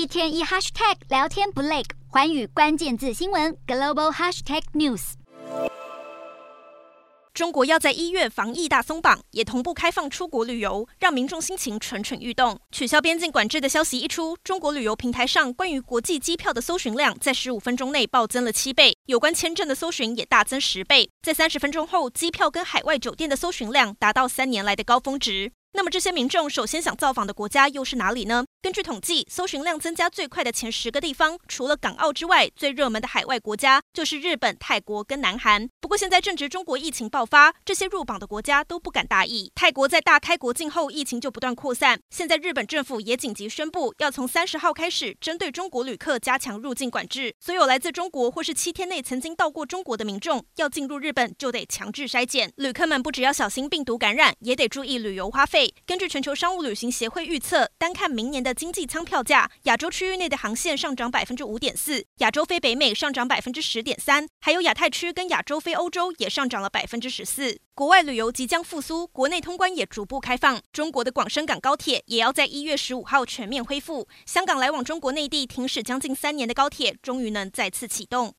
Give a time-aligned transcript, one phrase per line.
[0.00, 5.12] 一天一 hashtag 聊天不累，寰宇关键字新闻 global hashtag news。
[7.34, 12.58] 中国要在一月防疫大松绑，也同步开放出国旅游，让民众心情蠢蠢欲动。
[12.72, 25.52] 取消边境管制的消息一出，中国旅游平台上关于国际机票的搜寻量在十五分钟内暴增了七倍，有关签证的搜寻也大增十倍，在三十分钟后，机票跟海外酒店的搜寻量达到三年来的高峰值。
[25.72, 28.44] 那么这些民众首先想造访的国家又是哪里呢？
[28.60, 35.68] 根据统计，搜寻量增加最快的前十个地方，除了港澳之外，最热门的海外国家就是日本、泰国跟南韩。
[35.80, 39.50] 不过现在正值中国疫情爆发，这些入榜的国家都不敢大意。
[39.54, 41.98] 泰国在大开国境后，疫情就不断扩散。
[42.10, 47.34] 现在日本政府也紧急宣布，要从三十号开始，针对中国旅客加强入境管制。
[47.40, 52.52] 所有来自中国或是七天内曾经到过中国的民众，要进入日本就得强制筛检。
[52.56, 55.59] 旅客们不只要小心病毒感染，也得注意旅游花费。
[55.86, 67.58] 根据全球商务旅行协会预测，单看明年的经济舱票价，亚洲区域内的航线上涨百分之五点四，亚洲飞北美上涨百分之十点三，还有亚太区跟亚洲飞欧洲也上涨了百分之十四。
[67.74, 78.34] 国外旅游即将复苏，国内通关也逐步开放，中国的广深港高铁也要在一月十五号全面恢复，香港来往中国内地停驶将近三年的高铁终于能再次启动。